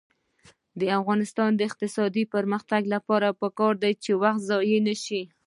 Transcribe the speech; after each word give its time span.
د 0.79 0.81
افغانستان 0.99 1.49
د 1.55 1.61
اقتصادي 1.69 2.23
پرمختګ 2.33 2.81
لپاره 2.95 3.37
پکار 3.41 3.73
ده 3.83 3.91
چې 4.03 4.11
وخت 4.21 4.41
ضایع 4.49 4.79
نشي. 4.87 5.21